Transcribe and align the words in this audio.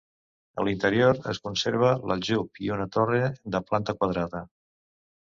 A 0.61 0.63
l'interior 0.67 1.19
es 1.33 1.41
conserva 1.43 1.93
l'aljub 2.13 2.65
i 2.69 2.75
una 2.79 2.91
torre 2.99 3.23
de 3.57 3.65
planta 3.71 4.01
quadrada. 4.03 4.47